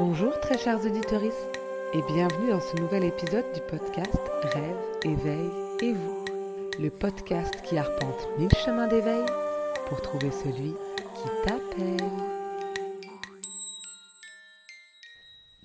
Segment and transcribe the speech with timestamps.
[0.00, 5.50] Bonjour très chers auditeurs et bienvenue dans ce nouvel épisode du podcast Rêve, éveil
[5.82, 6.24] et vous.
[6.78, 9.26] Le podcast qui arpente mille chemins d'éveil
[9.88, 12.08] pour trouver celui qui t'appelle.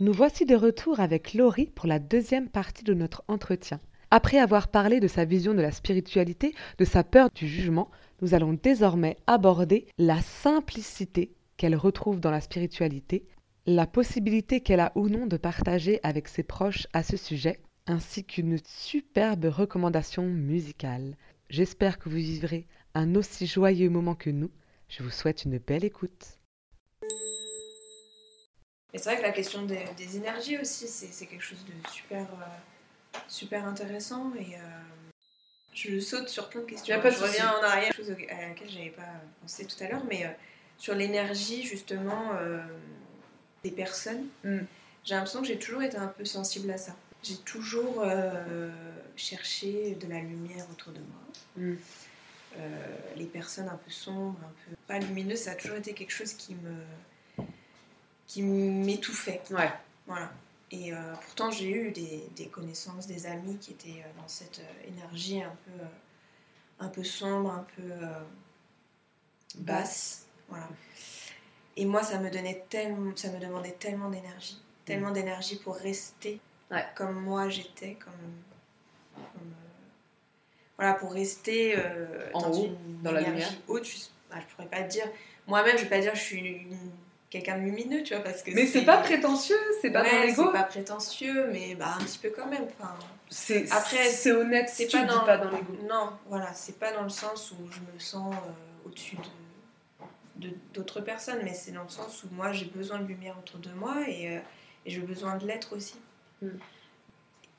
[0.02, 3.80] Nous voici de retour avec Laurie pour la deuxième partie de notre entretien.
[4.12, 7.90] Après avoir parlé de sa vision de la spiritualité, de sa peur du jugement,
[8.22, 13.24] nous allons désormais aborder la simplicité qu'elle retrouve dans la spiritualité,
[13.66, 18.24] la possibilité qu'elle a ou non de partager avec ses proches à ce sujet, ainsi
[18.24, 21.18] qu'une superbe recommandation musicale.
[21.50, 24.52] J'espère que vous vivrez un aussi joyeux moment que nous.
[24.88, 26.40] Je vous souhaite une belle écoute.
[28.94, 31.90] Et c'est vrai que la question des, des énergies aussi, c'est c'est quelque chose de
[31.90, 34.32] super, euh, super intéressant.
[34.36, 34.60] Et euh,
[35.74, 37.02] je saute sur plein de questions.
[37.02, 37.30] Pas je souci.
[37.30, 40.30] reviens en arrière, chose à laquelle j'avais pas pensé tout à l'heure, mais euh,
[40.78, 42.60] sur l'énergie justement euh,
[43.66, 44.60] des personnes, Mm.
[45.04, 46.96] j'ai l'impression que j'ai toujours été un peu sensible à ça.
[47.24, 48.72] J'ai toujours euh,
[49.16, 51.24] cherché de la lumière autour de moi.
[51.58, 51.76] Mm.
[52.58, 56.14] Euh, les personnes un peu sombres, un peu pas lumineuses, ça a toujours été quelque
[56.14, 56.76] chose qui me
[58.28, 59.42] qui m'étouffait.
[59.52, 59.72] Ouais.
[60.08, 60.32] Voilà.
[60.72, 65.42] Et euh, pourtant, j'ai eu des, des connaissances, des amis qui étaient dans cette énergie
[65.44, 65.84] un peu,
[66.80, 68.24] un peu sombre, un peu euh,
[69.58, 70.26] basse.
[70.50, 70.68] Voilà.
[71.78, 74.62] Et moi, ça me, donnait tellement, ça me demandait tellement d'énergie.
[74.86, 76.40] Tellement d'énergie pour rester
[76.72, 76.86] Ouais.
[76.96, 78.14] comme moi j'étais, comme.
[79.16, 83.50] comme, euh, voilà, pour rester euh, En dans haut, une dans la lumière.
[83.68, 83.86] haute.
[83.86, 83.98] Je,
[84.30, 85.06] bah, je pourrais pas dire.
[85.48, 86.92] Moi-même, je vais pas dire que je suis une-
[87.30, 90.22] quelqu'un de lumineux, tu vois, parce que Mais c'est pas prétentieux, c'est pas Ouais, dans
[90.24, 90.44] l'ego.
[90.48, 92.66] c'est pas prétentieux, mais bah, un petit peu quand même.
[92.80, 92.96] Enfin,
[93.30, 95.74] C'est Après, c'est honnête, c'est tu pas pas dans l'ego.
[95.90, 99.28] non, voilà, c'est pas dans le sens où je me sens euh, au-dessus de de-
[100.74, 103.70] d'autres personnes, mais c'est dans le sens où moi j'ai besoin de lumière autour de
[103.72, 104.40] moi et, euh,
[104.86, 105.96] et j'ai besoin de l'être aussi.
[106.42, 106.48] Mm.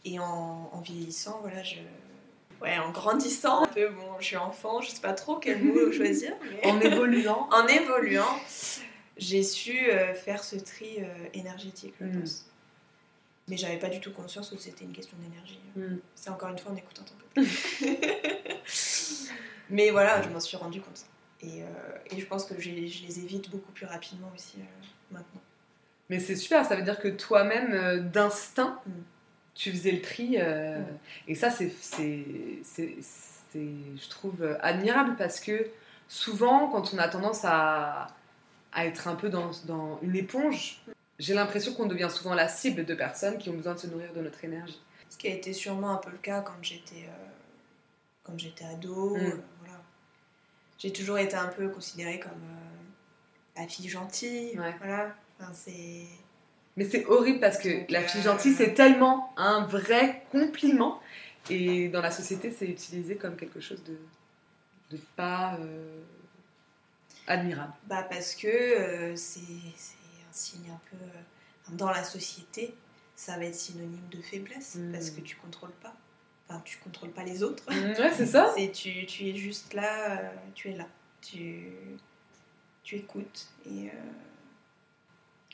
[0.04, 1.76] Et en, en vieillissant, voilà, je.
[2.62, 5.92] Ouais, en grandissant, un peu, bon, je suis enfant, je sais pas trop quel mot
[5.92, 7.48] choisir, mais En évoluant.
[7.52, 8.40] en évoluant,
[9.18, 12.20] j'ai su euh, faire ce tri euh, énergétique, je Mm.
[12.20, 12.46] pense.
[13.48, 15.60] Mais j'avais pas du tout conscience que c'était une question d'énergie.
[15.76, 15.98] Mm.
[16.14, 19.30] C'est encore une fois en écoutant ton podcast.
[19.70, 21.04] Mais voilà, je m'en suis rendu compte.
[21.42, 21.66] Et, euh,
[22.10, 25.40] et je pense que je les évite beaucoup plus rapidement aussi euh, maintenant.
[26.08, 28.90] Mais c'est super, ça veut dire que toi-même, euh, d'instinct, Mm.
[29.54, 30.38] tu faisais le tri.
[30.38, 30.84] Mm.
[31.28, 31.72] Et ça, c'est,
[33.54, 35.66] je trouve, admirable parce que
[36.08, 38.08] souvent, quand on a tendance à,
[38.72, 40.82] à être un peu dans, dans une éponge,
[41.18, 44.12] j'ai l'impression qu'on devient souvent la cible de personnes qui ont besoin de se nourrir
[44.12, 44.80] de notre énergie.
[45.08, 47.26] Ce qui a été sûrement un peu le cas quand j'étais euh,
[48.22, 49.16] quand j'étais ado.
[49.16, 49.42] Mm.
[50.78, 54.58] J'ai toujours été un peu considérée comme euh, la fille gentille.
[54.58, 54.74] Ouais.
[54.78, 55.14] Voilà.
[55.40, 56.04] Enfin, c'est...
[56.76, 61.00] Mais c'est horrible parce que Donc, la fille euh, gentille, c'est tellement un vrai compliment.
[61.48, 63.96] Et dans la société, c'est utilisé comme quelque chose de,
[64.90, 66.02] de pas euh,
[67.26, 67.72] admirable.
[67.84, 71.76] Bah parce que c'est un signe un peu...
[71.76, 72.74] dans la société,
[73.14, 75.94] ça va être synonyme de faiblesse parce que tu contrôles pas.
[76.48, 77.64] Enfin, tu contrôles pas les autres.
[77.68, 78.52] Ouais, c'est ça.
[78.56, 80.86] C'est tu, tu es juste là, euh, tu es là.
[81.20, 81.70] Tu,
[82.84, 83.48] tu écoutes.
[83.66, 83.92] Et euh,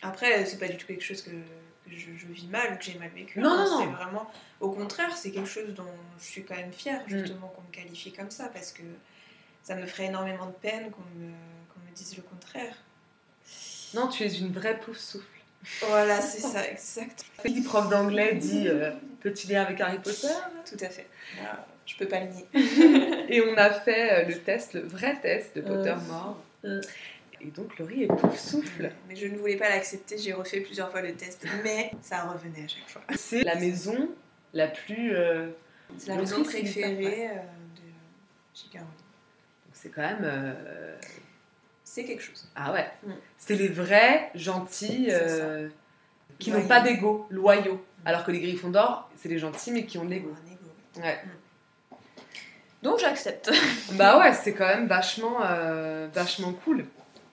[0.03, 2.85] après, c'est pas du tout quelque chose que, que je, je vis mal ou que
[2.85, 3.41] j'ai mal vécu.
[3.41, 3.65] Non, hein.
[3.65, 3.93] non, C'est non.
[3.93, 5.87] vraiment, au contraire, c'est quelque chose dont
[6.19, 7.09] je suis quand même fière Mm.
[7.09, 8.83] justement qu'on me qualifie comme ça parce que
[9.63, 11.31] ça me ferait énormément de peine qu'on me,
[11.73, 12.75] qu'on me dise le contraire.
[13.95, 15.27] Non, tu es une vraie pouf souffle.
[15.89, 17.25] Voilà, c'est ça, exact.
[17.43, 18.91] Petit prof d'anglais dit euh,
[19.21, 20.29] petit lien avec Harry Potter?
[20.69, 21.07] Tout à fait.
[21.43, 23.27] Là, je peux pas le nier.
[23.29, 26.41] Et on a fait euh, le test, le vrai test de Pottermore.
[26.65, 26.81] Mm.
[27.41, 28.93] Et donc Laurie est pouf souffle.
[29.09, 32.65] Mais je ne voulais pas l'accepter, j'ai refait plusieurs fois le test, mais ça revenait
[32.65, 33.03] à chaque fois.
[33.17, 34.09] C'est la maison
[34.53, 35.15] la plus.
[35.15, 35.49] euh,
[35.99, 37.83] C'est la maison préférée euh, de
[38.55, 38.75] J.K.
[38.75, 38.85] Rowling.
[38.85, 40.57] donc c'est quand même.
[41.95, 42.49] C'est quelque chose.
[42.57, 42.91] Ah ouais.
[43.07, 43.13] Mm.
[43.37, 45.69] C'est les vrais gentils euh,
[46.39, 47.85] qui n'ont pas d'ego, loyaux.
[48.07, 50.33] Alors que les Griffons d'or, c'est les gentils mais qui ont de l'ego.
[50.97, 51.21] Ouais.
[52.83, 53.53] Donc j'accepte.
[53.93, 56.87] Bah ouais, c'est quand même vachement, euh, vachement cool,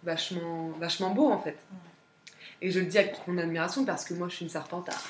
[0.04, 1.58] vachement, vachement beau en fait.
[2.62, 5.02] Et je le dis avec toute mon admiration parce que moi je suis une serpentard.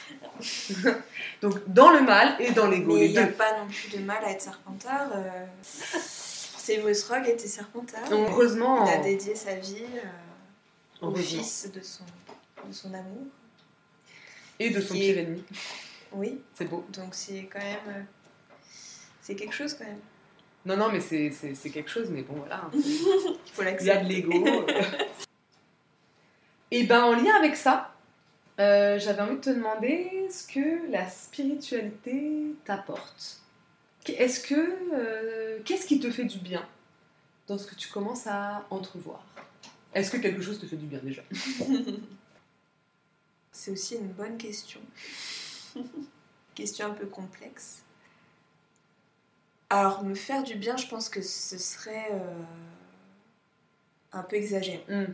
[1.42, 3.32] Donc dans le mal et dans l'ego, il n'y a deux.
[3.32, 5.10] pas non plus de mal à être serpentard.
[5.16, 5.46] euh.
[6.76, 8.08] Severus Rogue était serpentard.
[8.10, 9.84] Donc, heureusement, Il a dédié sa vie
[11.02, 12.04] euh, au fils de son,
[12.68, 13.24] de son amour.
[14.60, 15.44] et de son pire est- ennemi,
[16.12, 16.86] Oui, c'est beau.
[16.94, 17.78] donc c'est quand même.
[17.88, 18.02] euh,
[19.22, 20.00] c'est quelque chose quand même.
[20.66, 21.32] Non, non, mais c'est
[21.72, 24.04] quelque chose, mais bon voilà, Il faut il y a l'accepter.
[24.04, 24.66] de l'ego.
[26.72, 27.94] et ben en lien avec ça,
[28.60, 33.39] Euh, J'avais envie de te demander ce que la spiritualité t'apporte.
[34.16, 36.68] Est-ce que euh, qu'est-ce qui te fait du bien
[37.48, 39.26] dans ce que tu commences à entrevoir?
[39.94, 41.24] Est-ce que quelque chose te fait du bien déjà?
[43.52, 44.80] C'est aussi une bonne question.
[46.56, 47.84] question un peu complexe.
[49.70, 52.44] Alors, me faire du bien, je pense que ce serait euh,
[54.12, 54.84] un peu exagéré.
[54.88, 55.14] Hmm.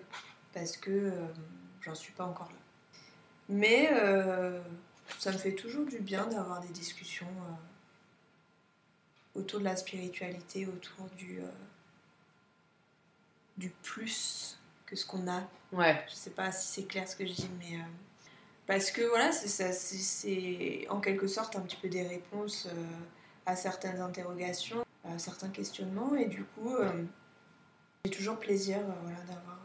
[0.54, 1.28] Parce que euh,
[1.82, 2.58] j'en suis pas encore là.
[3.48, 3.92] Mais
[5.20, 7.28] ça me fait toujours du bien d'avoir des discussions
[9.36, 11.48] autour de la spiritualité, autour du, euh,
[13.58, 15.44] du plus que ce qu'on a.
[15.72, 16.04] Ouais.
[16.10, 17.78] Je sais pas si c'est clair ce que je dis, mais.
[17.78, 17.84] euh,
[18.68, 22.84] parce que voilà, c'est en quelque sorte un petit peu des réponses euh,
[23.46, 26.76] à certaines interrogations, à certains questionnements, et du coup,
[28.04, 29.60] j'ai toujours plaisir voilà, d'avoir,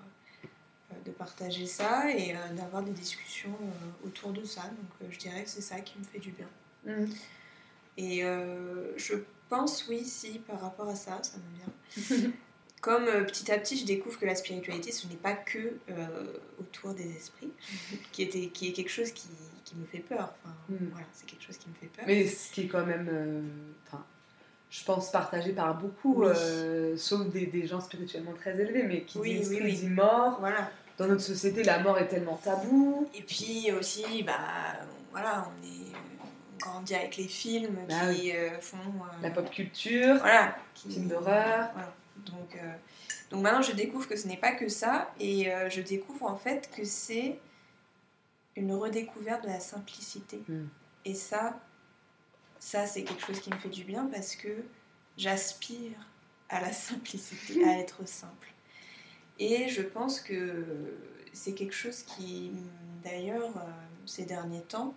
[1.03, 3.57] de partager ça et d'avoir des discussions
[4.05, 4.65] autour de ça.
[4.65, 6.49] Donc je dirais que c'est ça qui me fait du bien.
[6.85, 7.11] Hmm.
[7.97, 9.15] Et euh, je
[9.51, 12.31] pense, oui, si, par rapport à ça, ça me vient.
[12.81, 15.59] Comme euh, petit à petit, je découvre que la spiritualité, ce n'est pas que
[15.91, 17.53] euh, autour des esprits,
[18.13, 19.29] qui, était, qui est quelque chose qui,
[19.67, 20.33] qui me fait peur.
[20.45, 20.87] Enfin, Mm.
[20.93, 22.05] voilà, c'est quelque chose qui me fait peur.
[22.07, 23.43] Mais ce qui est quand même, euh,
[24.71, 26.97] je pense partagé par beaucoup, Oui.
[26.97, 30.39] sauf des, des gens spirituellement très élevés, mais qui Oui, dit mort.
[30.41, 30.71] Voilà.
[30.97, 33.09] Dans notre société, la mort est tellement tabou.
[33.15, 34.39] Et puis aussi, bah,
[35.11, 35.90] voilà, on est
[36.67, 38.77] on grandit avec les films Ah qui euh, font.
[38.77, 40.57] euh, La pop culture, Voilà.
[40.75, 41.71] Qui, film d'horreur.
[41.73, 41.95] Voilà.
[42.27, 42.73] Donc, euh,
[43.31, 46.71] donc maintenant, je découvre que ce n'est pas que ça, et je découvre en fait
[46.77, 47.39] que c'est
[48.57, 50.43] une redécouverte de la simplicité.
[50.49, 50.67] Mm.
[51.07, 51.59] Et ça,
[52.59, 54.65] ça c'est quelque chose qui me fait du bien parce que
[55.17, 55.97] j'aspire
[56.49, 58.49] à la simplicité, à être simple.
[59.39, 60.67] Et je pense que
[61.33, 62.53] c'est quelque chose qui,
[63.03, 63.55] d'ailleurs,
[64.05, 64.93] ces derniers temps,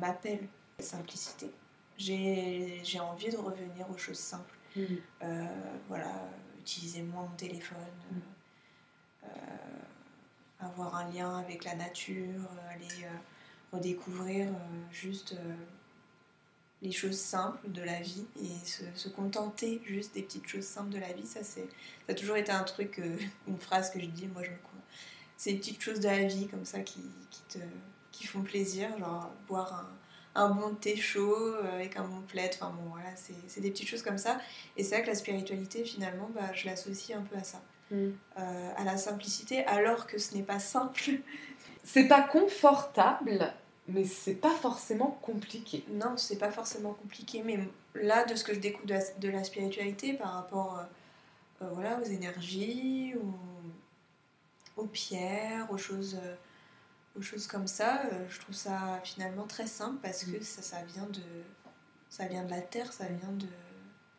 [0.00, 0.46] m'appelle
[0.78, 1.50] la simplicité.
[1.98, 4.54] J'ai envie de revenir aux choses simples.
[4.76, 4.84] Hmm.
[5.22, 5.46] Euh,
[5.88, 6.12] voilà,
[6.60, 7.78] utiliser moins mon téléphone,
[8.10, 8.16] Mm.
[9.24, 13.08] euh, euh, avoir un lien avec la nature, euh, aller euh,
[13.72, 14.52] redécouvrir euh,
[14.92, 15.54] juste euh,
[16.82, 20.90] les choses simples de la vie et se, se contenter juste des petites choses simples
[20.90, 21.26] de la vie.
[21.26, 21.66] Ça, c'est,
[22.06, 23.16] ça a toujours été un truc, euh,
[23.48, 24.56] une phrase que je dis, moi je me.
[25.38, 27.58] C'est les petites choses de la vie comme ça qui, qui te,
[28.16, 29.88] qui font plaisir, genre boire
[30.34, 33.70] un, un bon thé chaud euh, avec un bon plaid, enfin bon voilà, c'est, des
[33.70, 34.38] petites choses comme ça.
[34.76, 37.60] Et c'est vrai que la spiritualité, finalement, bah, je l'associe un peu à ça,
[37.90, 38.10] Hmm.
[38.38, 41.00] euh, à la simplicité, alors que ce n'est pas simple.
[41.84, 43.54] C'est pas confortable,
[43.86, 45.84] mais c'est pas forcément compliqué.
[45.88, 47.60] Non, c'est pas forcément compliqué, mais
[47.94, 50.82] là, de ce que je découvre de la, de la spiritualité par rapport euh,
[51.64, 56.18] euh, voilà, aux énergies, aux, aux pierres, aux choses,
[57.18, 60.82] aux choses comme ça, euh, je trouve ça finalement très simple parce que ça, ça,
[60.84, 61.20] vient, de,
[62.10, 63.46] ça vient de la terre, ça vient de,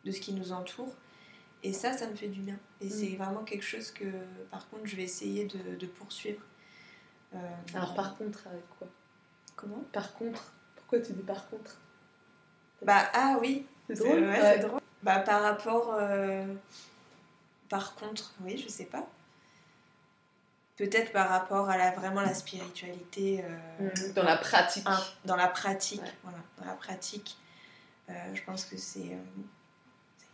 [0.04, 0.92] de ce qui nous entoure.
[1.62, 2.56] Et ça, ça me fait du bien.
[2.80, 2.90] Et Mm.
[2.90, 4.04] c'est vraiment quelque chose que,
[4.50, 6.40] par contre, je vais essayer de, de poursuivre.
[7.34, 7.38] Euh,
[7.74, 8.88] Alors par contre, avec quoi?
[9.56, 9.82] Comment?
[9.92, 11.76] Par contre Pourquoi tu dis par contre?
[12.82, 14.20] Bah, ah oui, c'est C'est- drôle.
[14.20, 14.54] ouais, ouais.
[14.54, 14.80] c'est drôle.
[15.02, 15.94] Bah, par rapport.
[15.94, 16.54] euh,
[17.68, 19.06] Par contre, oui, je sais pas.
[20.78, 24.84] Peut-être par rapport à la, vraiment la spiritualité euh, Hmm, Dans la pratique.
[24.86, 26.00] un- dans la pratique.
[26.00, 26.14] Ouais.
[26.22, 27.36] Voilà, dans la pratique.
[28.08, 29.22] Euh, je pense que c'est euh,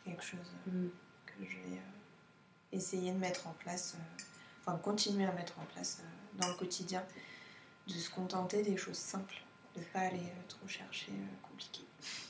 [0.04, 0.88] quelque chose Hmm.
[1.26, 1.80] que je vais
[2.73, 3.97] essayer de mettre en place,
[4.61, 6.00] enfin continuer à mettre en place
[6.35, 7.02] dans le quotidien,
[7.87, 9.37] de se contenter des choses simples,
[9.75, 11.83] de ne pas aller trop chercher compliqué.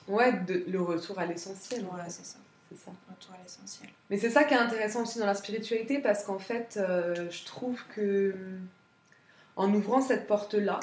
[0.07, 1.85] Ouais, de- le retour à l'essentiel.
[1.91, 2.39] Voilà, c'est ça,
[2.77, 2.91] c'est ça.
[3.09, 3.89] retour à l'essentiel.
[4.11, 7.45] Mais c'est ça qui est intéressant aussi dans la spiritualité parce qu'en fait, euh, je
[7.45, 8.35] trouve que
[9.57, 10.81] en ouvrant cette porte-là,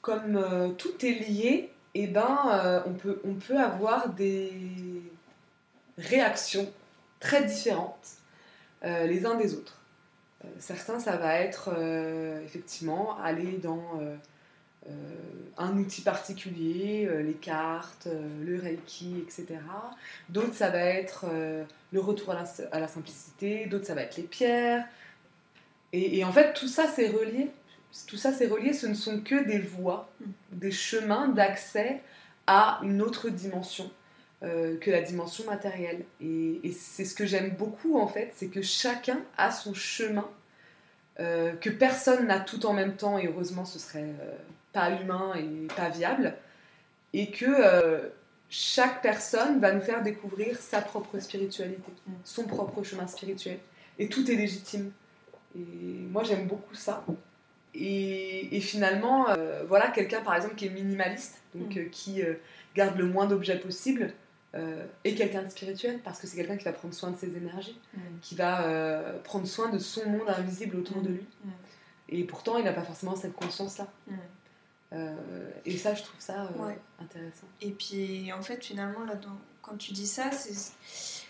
[0.00, 4.52] comme euh, tout est lié, et ben, euh, on, peut, on peut avoir des
[5.98, 6.72] réactions
[7.18, 8.08] très différentes
[8.84, 9.78] euh, les uns des autres.
[10.44, 14.16] Euh, certains, ça va être euh, effectivement aller dans euh, euh,
[15.58, 19.60] un outil particulier, euh, les cartes, euh, le reiki, etc.
[20.28, 22.44] D'autres, ça va être euh, le retour à
[22.80, 24.86] la, simplicité, d'autres, ça va être les pierres.
[25.92, 27.50] Et, en fait, tout ça, c'est relié.
[28.06, 28.72] Tout ça, c'est relié.
[28.72, 30.08] Ce ne sont que des voies,
[30.52, 32.00] des chemins d'accès
[32.46, 33.90] à une autre dimension
[34.42, 36.04] euh, que la dimension matérielle.
[36.20, 40.30] Et, c'est ce que j'aime beaucoup, en fait, c'est que chacun a son chemin,
[41.18, 44.36] euh, que personne n'a tout en même temps, et heureusement, ce serait euh,
[44.72, 46.36] pas humain et pas viable,
[47.12, 48.08] et que euh,
[48.48, 52.12] chaque personne va nous faire découvrir sa propre spiritualité, Mm.
[52.24, 53.58] son propre chemin spirituel.
[53.98, 54.90] Et tout est légitime.
[55.56, 55.60] Et
[56.10, 57.04] moi, j'aime beaucoup ça.
[57.74, 61.78] Et, et finalement, euh, voilà, quelqu'un par exemple qui est minimaliste, donc Mm.
[61.78, 62.22] euh, qui
[62.74, 64.12] garde le moins d'objets possible,
[64.56, 67.36] euh, est quelqu'un de spirituel parce que c'est quelqu'un qui va prendre soin de ses
[67.36, 67.78] énergies,
[68.20, 71.02] qui va euh, prendre soin de son monde invisible autour Mm.
[71.02, 71.26] de lui.
[71.44, 71.48] Mm.
[72.12, 73.86] Et pourtant, il n'a pas forcément cette conscience-là.
[74.92, 75.14] Euh,
[75.64, 76.78] et ça, je trouve ça euh, Ouais.
[77.00, 77.46] intéressant.
[77.60, 79.14] Et puis, en fait, finalement, là,
[79.62, 81.22] quand tu dis ça, c'est.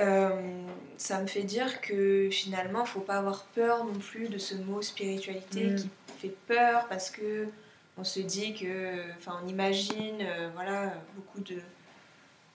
[0.00, 0.66] euh,
[0.96, 4.82] ça me fait dire que finalement, faut pas avoir peur non plus de ce mot
[4.82, 5.76] spiritualité Mm.
[5.76, 7.48] qui fait peur parce que
[7.96, 11.60] on se dit que, enfin, on imagine, euh, voilà, beaucoup de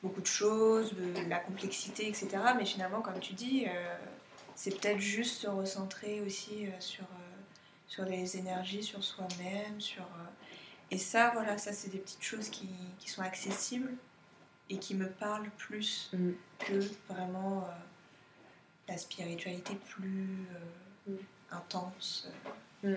[0.03, 2.29] beaucoup de choses, de la complexité, etc.
[2.57, 3.95] Mais finalement, comme tu dis, euh,
[4.55, 7.03] c'est peut-être juste se recentrer aussi sur
[7.89, 10.25] sur les énergies, sur soi-même, sur euh,
[10.91, 12.69] et ça, voilà, ça c'est des petites choses qui,
[12.99, 13.93] qui sont accessibles
[14.69, 16.31] et qui me parlent plus Mm.
[16.59, 16.79] que
[17.13, 17.71] vraiment euh,
[18.87, 21.15] la spiritualité plus euh, Mm.
[21.51, 22.27] intense.
[22.83, 22.93] Mm.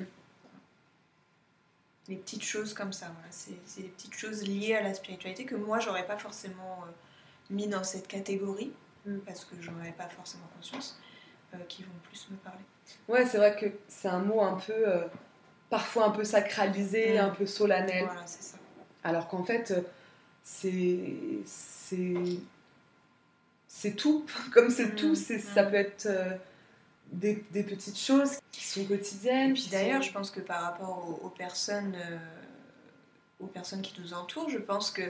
[2.08, 3.28] Les petites choses comme ça, voilà.
[3.30, 6.90] c'est des petites choses liées à la spiritualité que moi j'aurais pas forcément euh,
[7.50, 8.72] mis dans cette catégorie
[9.26, 10.96] parce que j'en avais pas forcément conscience,
[11.68, 12.60] qui vont plus me parler.
[13.08, 15.04] Ouais, c'est vrai que c'est un mot un peu, euh,
[15.70, 18.04] parfois un peu sacralisé, un peu solennel.
[18.04, 18.56] Voilà, c'est ça.
[19.04, 19.80] Alors qu'en fait, euh,
[20.42, 21.14] c'est.
[21.46, 22.14] C'est.
[23.66, 24.26] C'est tout.
[24.52, 25.70] Comme c'est Mm, tout, c'est, ça mm.
[25.70, 26.36] peut être euh,
[27.12, 29.50] des, des petites choses qui sont quotidiennes.
[29.50, 32.18] Et puis d'ailleurs, sont- je pense que par rapport aux, aux personnes, euh,
[33.40, 35.02] aux personnes qui nous entourent, je pense que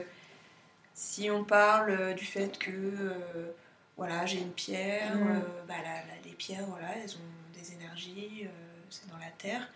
[0.93, 3.51] si on parle euh, du fait que euh,
[3.97, 5.27] voilà, j'ai une pierre, Mm.
[5.31, 8.47] euh, bah, la- la- les pierres, voilà, elles ont des énergies, euh,
[8.89, 9.67] c'est dans la terre,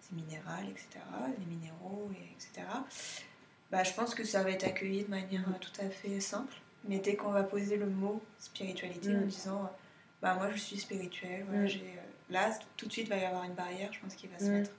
[0.00, 0.86] c'est minéral, etc.,
[1.38, 2.66] les minéraux, et, etc.
[3.70, 6.54] Bah, je pense que ça va être accueilli de manière euh, tout à fait simple.
[6.88, 9.26] Mais dès qu'on va poser le mot spiritualité en Mm.
[9.26, 9.72] disant
[10.22, 11.66] bah moi je suis spirituelle, voilà, Mm.
[11.66, 11.94] j'ai,
[12.30, 14.70] là tout de suite va y avoir une barrière, je pense qu'il va se mettre,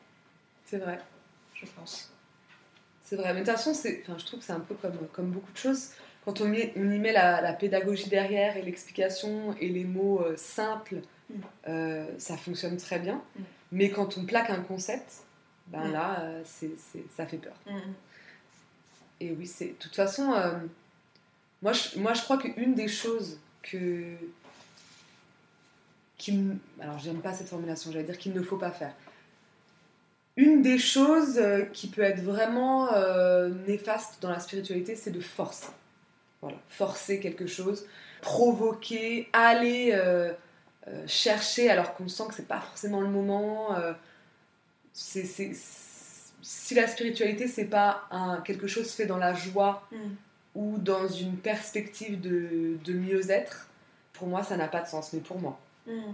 [0.66, 1.00] C'est vrai.
[1.54, 2.12] je pense.
[3.04, 3.34] C'est vrai.
[3.34, 5.58] Mais de toute façon, enfin, je trouve que c'est un peu comme, comme beaucoup de
[5.58, 5.92] choses.
[6.28, 10.98] Quand on, y- met la, la pédagogie derrière et l'explication et les mots euh, simples,
[11.30, 11.34] Mm.
[11.70, 13.16] euh, ça fonctionne très bien.
[13.38, 13.42] Mm.
[13.74, 15.24] Mais quand on plaque un concept,
[15.68, 15.92] ben Mm.
[15.94, 17.56] là, euh, c'est, c'est- ça fait peur.
[19.22, 19.68] Et oui, c'est.
[19.70, 20.34] De toute façon,
[21.62, 24.16] moi, je, moi, je crois qu'une des choses que.
[26.18, 26.44] Qui,
[26.82, 28.94] alors, j'aime pas cette formulation, j'allais dire qu'il ne faut pas faire.
[30.36, 31.42] Une des choses
[31.74, 32.90] qui peut être vraiment
[33.66, 35.68] néfaste dans la spiritualité, c'est de forcer.
[36.42, 37.86] Voilà, forcer quelque chose,
[38.22, 40.32] provoquer, aller euh,
[40.88, 43.76] euh, chercher alors qu'on sent que c'est pas forcément le moment.
[43.78, 43.94] euh,
[44.94, 45.54] c'est, c'est-
[46.42, 49.98] si la spiritualité, c'est pas un, quelque chose fait dans la joie mm,
[50.56, 53.68] ou dans une perspective de, de mieux-être,
[54.14, 55.60] pour moi, ça n'a pas de sens, mais pour moi.
[55.88, 56.14] mm,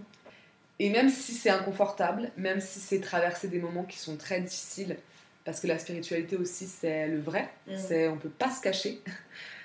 [0.80, 4.98] Et même si c'est inconfortable, même si c'est traverser des moments qui sont très difficiles,
[5.46, 7.78] parce que la spiritualité aussi, c'est le vrai, Mm.
[7.78, 9.02] c'est on peut pas se cacher,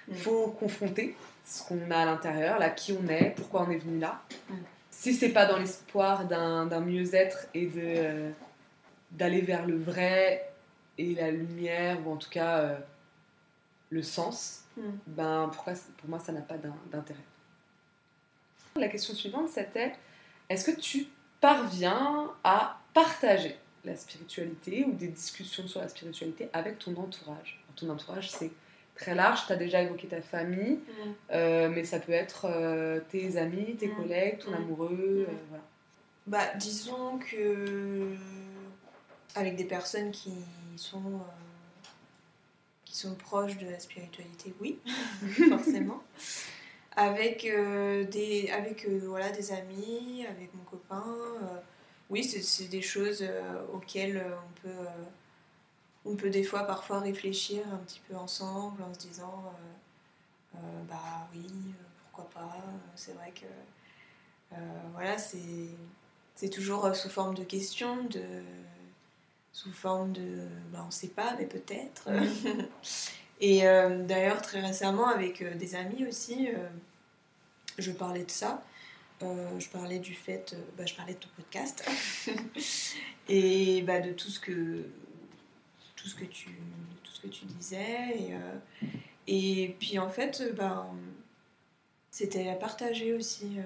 [0.09, 3.77] il faut confronter ce qu'on a à l'intérieur, là, qui on est, pourquoi on est
[3.79, 4.23] venu là.
[4.91, 8.31] Si c'est pas dans l'espoir d'un d'un mieux-être et de euh,
[9.13, 10.51] d'aller vers le vrai
[10.99, 12.79] et la lumière, ou en tout cas euh,
[13.91, 14.65] le sens,
[15.07, 17.21] ben pourquoi, pour moi ça n'a pas d'in- d'intérêt.
[18.77, 19.95] La question suivante c'était
[20.49, 21.07] est-ce que tu
[21.41, 27.61] parviens à partager la spiritualité ou des discussions sur la spiritualité avec ton entourage?
[27.65, 28.51] Alors, Ton entourage c'est
[28.99, 31.11] très large, tu as déjà évoqué ta famille, Mm.
[31.33, 33.97] euh, mais ça peut être euh, tes amis, tes Mm.
[33.97, 34.55] collègues, ton Mm.
[34.55, 35.65] amoureux, euh, voilà.
[36.27, 38.15] Bah, disons que
[39.35, 40.33] avec des personnes qui
[40.77, 41.21] sont
[42.85, 44.79] qui sont proches de la spiritualité, oui,
[45.49, 46.03] forcément.
[46.97, 47.43] Avec
[48.11, 51.05] des avec voilà des amis, avec mon copain,
[52.11, 53.25] oui, c'est- des choses
[53.73, 54.85] auxquelles on peut
[56.05, 60.83] on peut des fois parfois réfléchir un petit peu ensemble en se disant euh, euh,
[60.89, 62.57] bah oui, euh, pourquoi pas.
[62.95, 63.47] C'est vrai que
[64.55, 64.57] euh,
[64.93, 65.39] voilà, c'est
[66.35, 68.23] c'est toujours sous forme de questions, de,
[69.53, 72.09] sous forme de bah, on sait pas, mais peut-être.
[73.41, 76.49] Et euh, d'ailleurs, très récemment, avec des amis aussi,
[77.79, 78.63] je parlais de ça.
[79.23, 81.85] Euh, je parlais du fait, euh, bah, je parlais de ton podcast
[83.29, 84.85] et bah, de tout ce que
[86.09, 86.49] tout ce que tu
[87.05, 88.87] tout ce que tu disais et, euh,
[89.27, 90.87] et puis en fait ben
[92.11, 93.63] c'était à partager aussi euh,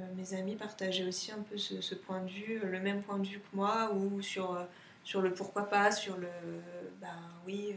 [0.00, 3.18] euh, mes amis partageaient aussi un peu ce, ce point de vue, le même point
[3.18, 4.56] de vue que moi, ou sur,
[5.04, 6.28] sur le pourquoi pas, sur le
[7.00, 7.08] ben
[7.46, 7.74] oui,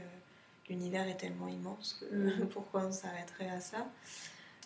[0.69, 2.47] l'univers est tellement immense que Mhm.
[2.53, 3.87] pourquoi on s'arrêterait à ça?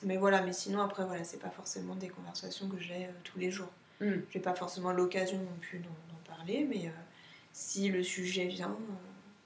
[0.04, 3.40] Mais voilà, mais sinon après voilà, c'est pas forcément des conversations que j'ai euh, tous
[3.40, 3.72] les jours.
[4.02, 4.12] Mm.
[4.30, 6.92] J'ai pas forcément l'occasion non plus d'en d'en parler, mais euh,
[7.58, 8.94] si le sujet vient, euh,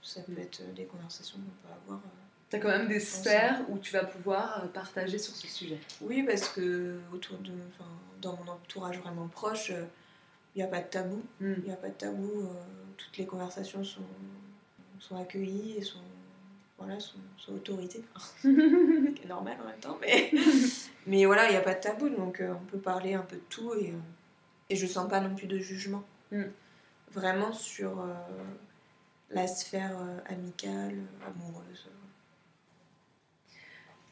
[0.02, 0.40] ça peut Mm.
[0.40, 2.00] être des conversations qu'on peut avoir.
[2.00, 2.10] euh.
[2.50, 5.80] T'as quand même des sphères où tu vas pouvoir euh, partager sur ce sujet.
[6.02, 7.90] Oui, parce que autour de, enfin,
[8.22, 11.22] dans mon entourage vraiment proche, il n'y a pas de tabou.
[11.40, 11.54] Mm.
[11.60, 12.42] Il n'y a pas de tabou.
[12.42, 12.54] euh,
[12.98, 14.02] toutes les conversations sont,
[15.00, 16.04] sont accueillies et sont,
[16.78, 18.04] voilà, sont, sont autorisées.
[18.44, 18.48] Ce
[19.14, 20.32] qui est normal en même temps, mais,
[21.08, 23.38] mais voilà, il n'y a pas de tabou, donc euh, on peut parler un peu
[23.38, 23.94] de tout et,
[24.70, 26.04] et je sens pas non plus de jugement.
[26.34, 26.44] Mm.
[27.14, 28.14] Vraiment sur euh,
[29.30, 31.90] la sphère euh, amicale, amoureuse.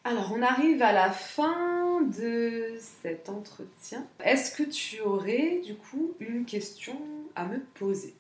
[0.03, 4.05] Alors, on arrive à la fin de cet entretien.
[4.23, 6.99] Est-ce que tu aurais, du coup, une question
[7.35, 8.15] à me poser?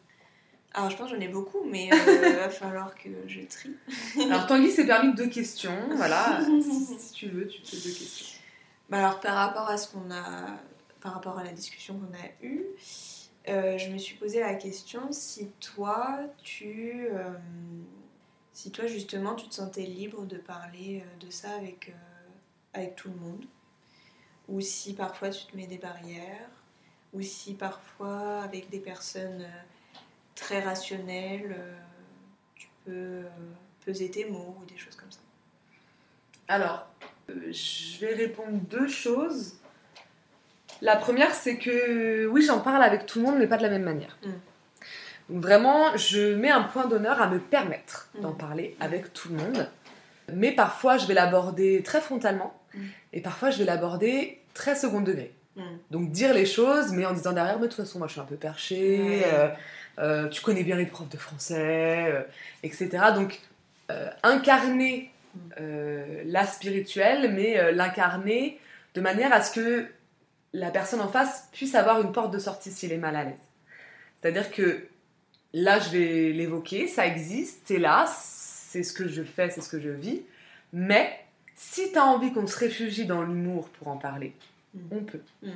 [0.73, 3.75] Alors je pense que j'en ai beaucoup, mais il va falloir que je trie.
[4.21, 5.75] Alors, Tanguy s'est permis deux questions.
[5.95, 8.37] Voilà, si, si tu veux, tu te deux questions.
[8.89, 10.57] Bah alors par rapport à ce qu'on a,
[11.01, 12.65] par rapport à la discussion qu'on a eue,
[13.49, 17.33] euh, je me suis posé la question si toi tu, euh,
[18.53, 21.93] si toi justement tu te sentais libre de parler euh, de ça avec
[22.73, 23.45] avec tout le monde,
[24.47, 26.49] ou si parfois tu te mets des barrières,
[27.13, 29.47] ou si parfois avec des personnes
[30.35, 31.57] très rationnelles
[32.55, 33.23] tu peux
[33.83, 35.19] peser tes mots ou des choses comme ça.
[36.47, 36.87] Alors,
[37.27, 39.59] je vais répondre deux choses.
[40.81, 43.69] La première, c'est que oui, j'en parle avec tout le monde, mais pas de la
[43.69, 44.17] même manière.
[44.23, 44.29] Mm.
[45.33, 48.21] Donc vraiment, je mets un point d'honneur à me permettre Mm.
[48.21, 49.69] d'en parler avec tout le monde.
[50.33, 52.79] Mais parfois, je vais l'aborder très frontalement, Mm.
[53.13, 55.33] et parfois, je vais l'aborder très second degré.
[55.91, 58.21] Donc dire les choses, mais en disant derrière, mais de toute façon, moi, je suis
[58.21, 59.23] un peu perché.
[59.25, 59.49] Euh,
[59.97, 62.21] euh, tu connais bien les profs de français, euh,
[62.63, 63.03] etc.
[63.13, 63.41] Donc
[64.23, 65.11] incarner
[65.57, 68.57] la spirituelle, mais l'incarner
[68.95, 69.87] de manière à ce que
[70.53, 73.39] la personne en face puisse avoir une porte de sortie s'il est mal à l'aise.
[74.21, 74.87] C'est-à-dire que
[75.53, 79.69] là, je vais l'évoquer, ça existe, c'est là, c'est ce que je fais, c'est ce
[79.69, 80.21] que je vis,
[80.73, 81.19] mais
[81.55, 84.33] si tu as envie qu'on se réfugie dans l'humour pour en parler,
[84.73, 84.79] Mm.
[84.91, 85.21] on peut.
[85.43, 85.49] Mm.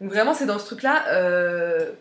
[0.00, 1.92] Donc vraiment, c'est dans ce truc-là, euh,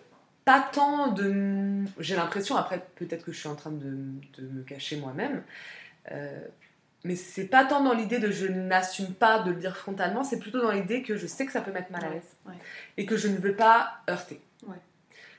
[0.45, 1.83] pas tant de...
[1.99, 3.97] J'ai l'impression, après peut-être que je suis en train de,
[4.37, 5.43] de me cacher moi-même,
[6.11, 6.39] euh,
[7.03, 10.39] mais c'est pas tant dans l'idée de je n'assume pas de le dire frontalement, c'est
[10.39, 12.55] plutôt dans l'idée que je sais que ça peut mettre mal à l'aise ouais.
[12.97, 14.41] et que je ne veux pas heurter.
[14.67, 14.77] Ouais.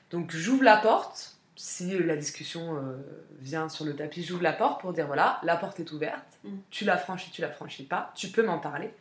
[0.09, 2.97] Donc j'ouvre la porte, si la discussion euh,
[3.39, 6.57] vient sur le tapis, j'ouvre la porte pour dire voilà, la porte est ouverte, Mm.
[6.69, 8.91] tu la franchis, tu la franchis pas, tu peux m'en parler,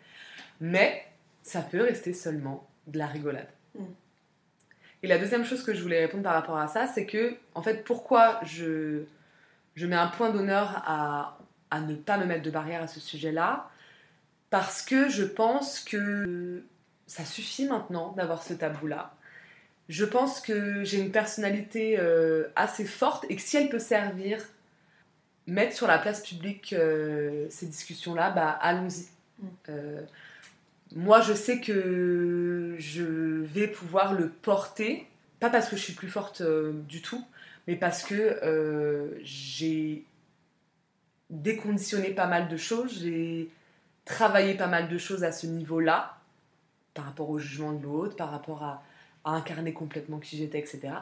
[0.60, 1.06] mais
[1.42, 3.48] ça peut rester seulement de la rigolade.
[3.74, 3.84] Mm.
[5.02, 7.62] Et la deuxième chose que je voulais répondre par rapport à ça, c'est que, en
[7.62, 9.04] fait, pourquoi je,
[9.74, 11.38] je mets un point d'honneur à,
[11.70, 13.70] à ne pas me mettre de barrière à ce sujet-là
[14.50, 16.62] Parce que je pense que
[17.06, 19.14] ça suffit maintenant d'avoir ce tabou-là.
[19.88, 24.38] Je pense que j'ai une personnalité euh, assez forte et que si elle peut servir,
[25.48, 29.08] mettre sur la place publique euh, ces discussions-là, bah allons-y.
[29.40, 29.48] Mm.
[29.70, 30.00] Euh,
[30.94, 33.02] moi, je sais que je
[33.42, 35.08] vais pouvoir le porter,
[35.40, 37.24] pas parce que je suis plus forte du tout,
[37.66, 40.04] mais parce que j'ai
[41.30, 43.50] déconditionné pas mal de choses, j'ai
[44.04, 46.16] travaillé pas mal de choses à ce niveau-là,
[46.94, 48.82] par rapport au jugement de l'autre, par rapport à,
[49.24, 50.92] à incarner complètement qui j'étais, etc.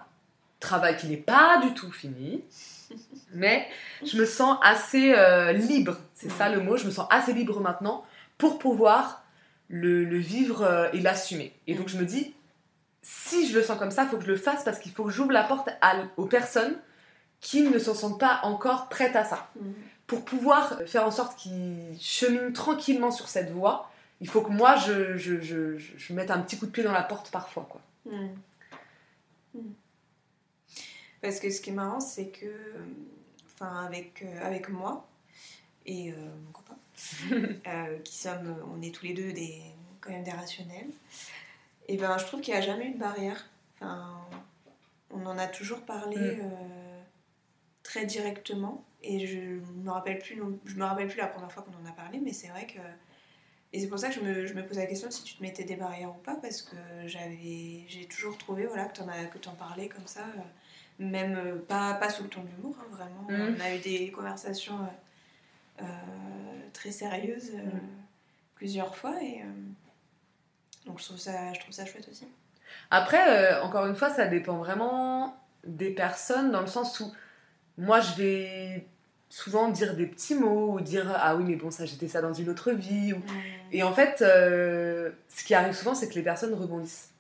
[0.61, 2.43] Travail qui n'est pas du tout fini,
[3.33, 3.67] mais
[4.05, 7.61] je me sens assez euh, libre, c'est ça le mot, je me sens assez libre
[7.61, 8.05] maintenant
[8.37, 9.25] pour pouvoir
[9.69, 11.55] le, le vivre euh, et l'assumer.
[11.67, 12.35] Et donc je me dis,
[13.03, 15.05] si je le sens comme ça, il faut que je le fasse parce qu'il faut
[15.05, 16.77] que j'ouvre la porte à- aux personnes
[17.41, 19.49] qui ne se sentent pas encore prêtes à ça.
[20.09, 23.91] Pour pouvoir faire en sorte qu'ils cheminent tranquillement sur cette voie,
[24.21, 26.83] il faut que moi je, je, je, je- je mette un petit coup de pied
[26.83, 27.69] dans la porte parfois.
[27.71, 27.81] Quoi.
[28.07, 28.29] Mm.
[29.55, 29.61] Mm.
[31.21, 32.47] Parce que ce qui est marrant, c'est que,
[33.47, 35.07] enfin, avec, euh, avec moi
[35.87, 36.77] et euh, mon copain,
[37.67, 39.61] euh, qui sommes, on est tous les deux des,
[40.01, 40.89] quand même des rationnels,
[41.89, 43.47] et ben, je trouve qu'il n'y a jamais eu de barrière.
[43.77, 44.21] Enfin,
[45.11, 46.51] on en a toujours parlé Mm.
[47.89, 49.39] Très directement, et je
[49.83, 52.35] me rappelle plus, je me rappelle plus la première fois qu'on en a parlé, mais
[52.35, 52.81] c'est vrai que
[53.73, 55.43] et c'est pour ça que je me, je me pose la question si tu te
[55.43, 59.07] mettais des barrières ou pas, parce que j'avais, j'ai toujours trouvé voilà, que tu en,
[59.07, 60.41] que t'en parlais comme ça, euh,
[60.99, 63.27] même euh, pas, pas sous le ton de l'humour, hein, vraiment.
[63.29, 63.57] Mhm.
[63.57, 64.81] On a eu des conversations
[65.81, 65.85] euh,
[66.75, 67.81] très sérieuses Mhm.
[68.55, 69.45] plusieurs fois, et
[70.85, 72.27] donc je trouve, ça, je trouve ça chouette aussi.
[72.91, 77.13] Après, encore une fois, ça dépend vraiment des personnes, dans le sens où
[77.79, 78.87] moi, je vais
[79.31, 82.33] souvent dire des petits mots, ou dire ah oui, mais bon, ça, j'étais ça dans
[82.35, 83.13] une autre vie.
[83.13, 83.23] ou-
[83.73, 87.11] Et en fait, euh, ce qui arrive souvent, c'est que les personnes rebondissent.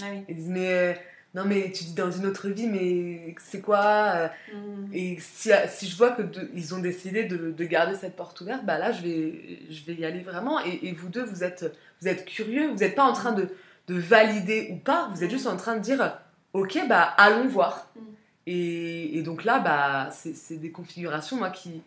[0.00, 0.22] Ah oui.
[0.28, 0.92] Ils disent mais euh,
[1.34, 4.90] non mais tu dis dans une autre vie mais c'est quoi euh, Mm.
[4.94, 8.38] Et si, si je vois que de- ils ont décidé de, de garder cette porte
[8.42, 10.60] ouverte, bah là je vais je vais y aller vraiment.
[10.64, 11.64] Et, et vous deux vous êtes
[12.00, 13.48] vous êtes curieux, vous n'êtes pas en train de,
[13.88, 16.18] de valider ou pas, vous êtes juste en train de dire
[16.52, 17.90] ok bah allons voir.
[17.96, 18.00] Mm.
[18.46, 21.82] Et, et donc là bah c'est des configurations moi qui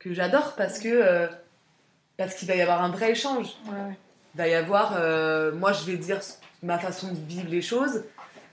[0.00, 1.28] que j'adore parce que euh,
[2.16, 3.46] parce qu'il va y avoir un vrai échange.
[3.66, 3.96] Ouais, ouais.
[4.34, 6.20] Il va y avoir, euh, moi je vais dire
[6.62, 8.04] ma façon de vivre les choses,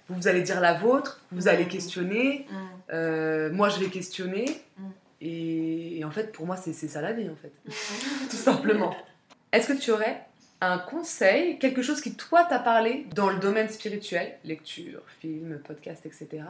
[0.08, 1.70] vous, vous allez dire la vôtre, vous allez Mhm.
[1.70, 2.56] questionner, Mm.
[2.94, 4.46] euh, moi je vais questionner,
[4.78, 4.92] Mhm.
[5.22, 7.70] et, et en fait pour moi c'est ça la vie en fait, Mm.
[8.30, 8.96] tout simplement.
[9.52, 10.26] Est-ce que tu aurais
[10.62, 16.06] un conseil, quelque chose qui toi t'a parlé dans le domaine spirituel, lecture, film, podcast,
[16.06, 16.44] etc.,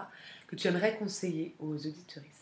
[0.48, 2.36] que tu aimerais conseiller aux auditeuristes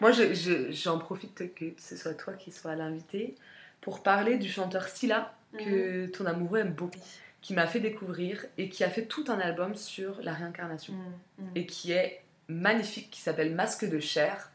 [0.00, 3.34] Moi je- je- j'en profite que ce soit toi qui sois l'invité
[3.80, 6.98] pour parler du chanteur Scylla que ton amoureux aime beaucoup,
[7.40, 11.44] qui m'a fait découvrir et qui a fait tout un album sur la réincarnation Mm.
[11.44, 11.50] Mm.
[11.54, 14.50] et qui est magnifique, qui s'appelle Masque de chair.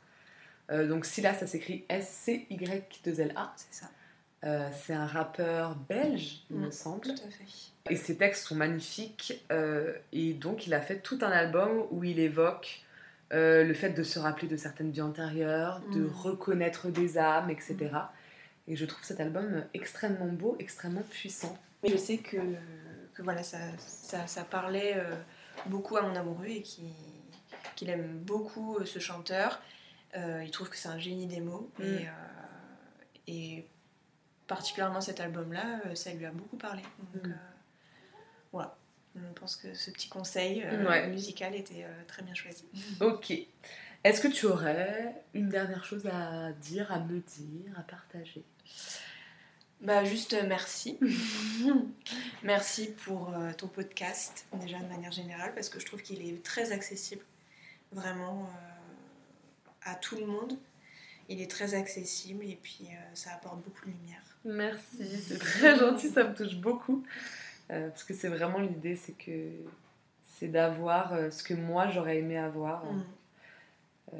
[0.69, 3.53] Euh, donc Scylla, ça s'écrit S-C-Y-2-L-A.
[3.57, 3.89] C'est ça,
[4.43, 6.71] Euh, c'est un rappeur belge, il me Mm.
[6.71, 7.01] semble.
[7.01, 7.45] tout à fait.
[7.91, 9.43] Et ses textes sont magnifiques.
[9.51, 12.81] euh, et donc, il a fait tout un album où il évoque
[13.33, 16.11] euh, le fait de se rappeler de certaines vies antérieures, de Mm.
[16.11, 17.77] reconnaître des âmes, etc.
[18.67, 21.57] Et je trouve cet album extrêmement beau, extrêmement puissant.
[21.83, 22.37] Mais je sais que,
[23.13, 25.01] que voilà, ça, ça, ça parlait
[25.67, 26.61] beaucoup à mon amoureux et
[27.75, 29.61] qu'il aime beaucoup ce chanteur.
[30.15, 31.71] Il trouve que c'est un génie des mots.
[31.79, 31.83] Mm.
[31.83, 32.07] Et,
[33.27, 33.67] et
[34.55, 36.81] particulièrement cet album-là, euh, ça lui a beaucoup parlé.
[37.13, 37.31] Donc Mm.
[37.31, 37.35] euh,
[38.51, 38.77] voilà.
[39.15, 41.07] Je pense que ce petit conseil euh, Ouais.
[41.07, 42.65] musical était très bien choisi.
[43.01, 43.31] Ok.
[44.03, 48.43] Est-ce que tu aurais une dernière chose à dire, à me dire, à partager?
[49.81, 50.97] Bah juste merci.
[52.43, 56.43] merci pour euh, ton podcast déjà de manière générale parce que je trouve qu'il est
[56.43, 57.23] très accessible
[57.91, 60.57] vraiment euh, à tout le monde.
[61.31, 64.21] Il est très accessible et puis euh, ça apporte beaucoup de lumière.
[64.43, 67.03] Merci, c'est très gentil, ça me touche beaucoup.
[67.71, 69.31] Euh, parce que c'est vraiment l'idée, c'est que
[70.37, 73.03] c'est d'avoir euh, ce que moi j'aurais aimé avoir Mm.
[74.13, 74.17] euh,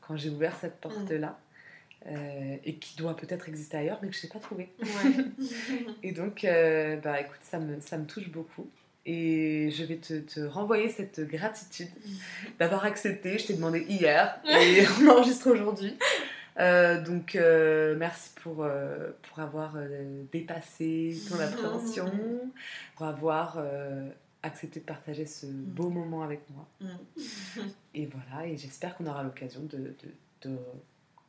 [0.00, 1.38] quand j'ai ouvert cette porte-là.
[2.06, 4.68] euh, et qui doit peut-être exister ailleurs, mais que je n'ai pas trouvé.
[4.80, 5.24] Ouais.
[6.02, 6.44] Et donc,
[7.04, 8.68] bah écoute, ça me, ça me touche beaucoup.
[9.06, 11.88] Et je vais te, te renvoyer cette gratitude
[12.58, 13.38] d'avoir accepté.
[13.38, 15.96] Je t'ai demandé hier et on enregistre aujourd'hui.
[16.58, 19.76] Euh, donc, euh, merci pour, euh, pour avoir
[20.30, 22.10] dépassé ton appréhension,
[22.96, 23.58] pour avoir
[24.42, 26.68] accepté de partager ce beau moment avec moi.
[26.80, 27.20] Mm.
[27.94, 30.58] Et voilà, et j'espère qu'on aura l'occasion de, de, de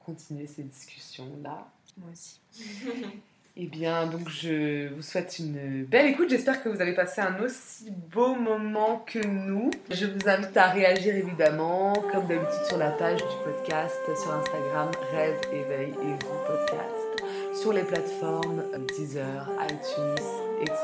[0.05, 1.69] continuer ces discussions-là.
[1.97, 2.39] Moi aussi.
[3.55, 6.27] Eh bien, donc je vous souhaite une belle écoute.
[6.27, 9.69] J'espère que vous avez passé un aussi beau moment que nous.
[9.91, 14.89] Je vous invite à réagir évidemment, comme d'habitude, sur la page du podcast, sur Instagram,
[15.11, 18.63] Rêve, Éveil et vous podcast, sur les plateformes
[18.97, 20.25] Deezer, iTunes,
[20.61, 20.81] etc.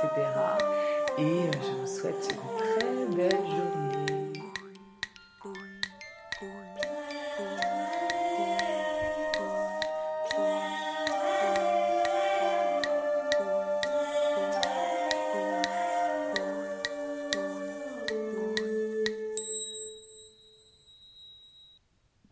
[1.17, 3.78] Et euh, je vous souhaite une très belle journée.